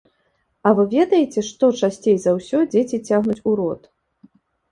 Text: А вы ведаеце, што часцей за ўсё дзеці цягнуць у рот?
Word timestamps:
А 0.67 0.69
вы 0.79 0.85
ведаеце, 0.93 1.43
што 1.49 1.67
часцей 1.87 2.17
за 2.23 2.31
ўсё 2.37 2.63
дзеці 2.71 2.97
цягнуць 3.07 3.43
у 3.51 3.53
рот? 3.59 3.81